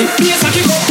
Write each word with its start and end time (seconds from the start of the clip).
karate, 0.00 0.18
bass 0.18 0.42
a 0.42 0.50
kick 0.52 0.66
up. 0.66 0.89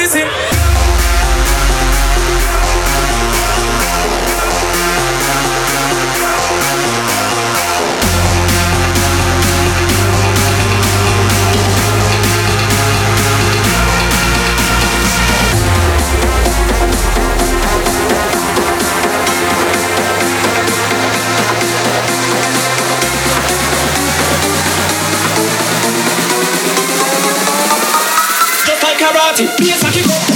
Inna 0.00 0.08
the 0.08 0.49
party, 29.30 29.44
bass 29.58 29.84
and 29.84 29.94
kick. 29.94 30.29